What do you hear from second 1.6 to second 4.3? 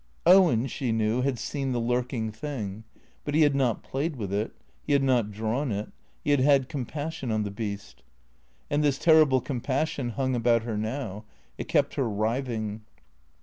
the lurking thing, but he had not played